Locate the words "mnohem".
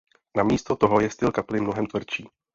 1.61-1.85